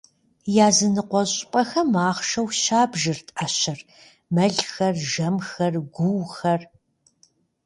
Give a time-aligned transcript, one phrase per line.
[0.67, 3.79] Языныкъуэ щӏыпӏэхэм ахъшэу щабжырт ӏэщыр:
[4.33, 6.61] мэлхэр, жэмхэр, гуухэр.